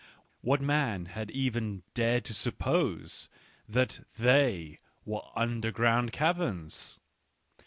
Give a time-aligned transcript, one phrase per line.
[0.41, 3.29] What man had even dared to sup pose
[3.69, 6.99] that they were underground caverns